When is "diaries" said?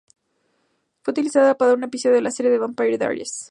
2.97-3.49